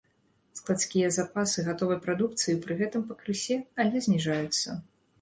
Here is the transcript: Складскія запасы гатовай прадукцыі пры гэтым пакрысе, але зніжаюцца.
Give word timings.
Складскія 0.59 1.11
запасы 1.17 1.65
гатовай 1.69 2.01
прадукцыі 2.07 2.59
пры 2.67 2.81
гэтым 2.83 3.07
пакрысе, 3.13 3.63
але 3.85 4.07
зніжаюцца. 4.11 4.67